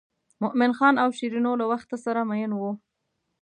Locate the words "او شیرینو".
1.03-1.51